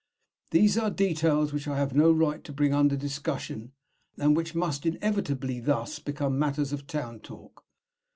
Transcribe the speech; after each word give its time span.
These 0.49 0.79
are 0.79 0.89
details 0.89 1.53
which 1.53 1.67
I 1.67 1.77
have 1.77 1.93
no 1.93 2.11
right 2.11 2.43
to 2.45 2.51
bring 2.51 2.73
under 2.73 2.95
discussion, 2.95 3.71
and 4.17 4.35
which 4.35 4.55
must 4.55 4.83
inevitably 4.83 5.59
thus 5.59 5.99
become 5.99 6.39
matters 6.39 6.73
of 6.73 6.87
town 6.87 7.19
talk. 7.19 7.63